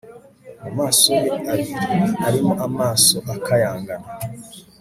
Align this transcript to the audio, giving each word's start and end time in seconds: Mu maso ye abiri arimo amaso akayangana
Mu 0.63 0.69
maso 0.77 1.07
ye 1.21 1.27
abiri 1.51 1.73
arimo 2.27 2.53
amaso 2.67 3.15
akayangana 3.33 4.07